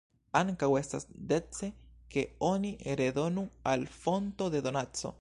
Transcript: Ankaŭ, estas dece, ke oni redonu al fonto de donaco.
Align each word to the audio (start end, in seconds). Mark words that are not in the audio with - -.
Ankaŭ, 0.37 0.69
estas 0.79 1.05
dece, 1.33 1.69
ke 2.15 2.25
oni 2.49 2.75
redonu 3.03 3.47
al 3.75 3.89
fonto 4.01 4.53
de 4.57 4.69
donaco. 4.71 5.09